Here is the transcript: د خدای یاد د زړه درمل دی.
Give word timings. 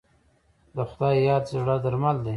د 0.75 0.77
خدای 0.89 1.15
یاد 1.27 1.43
د 1.47 1.49
زړه 1.53 1.75
درمل 1.83 2.17
دی. 2.23 2.29